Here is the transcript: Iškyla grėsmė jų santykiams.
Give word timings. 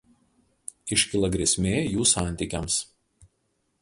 Iškyla 0.95 1.29
grėsmė 1.35 1.75
jų 1.93 2.07
santykiams. 2.13 2.79